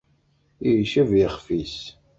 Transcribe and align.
Icab 0.71 1.09
yixef-is. 1.19 1.77